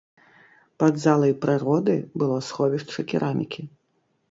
Пад 0.83 0.93
залай 1.03 1.33
прыроды 1.43 1.95
было 2.23 2.41
сховішча 2.49 2.99
керамікі. 3.15 3.71